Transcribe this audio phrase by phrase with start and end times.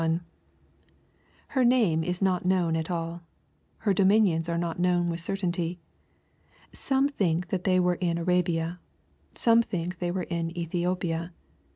[1.49, 3.21] Her name is not known at alL
[3.77, 5.79] Her dominions are not known with certainty.
[6.71, 8.79] Some think that they were in Arabia.
[9.35, 11.33] Some think that they were in Ethhopia.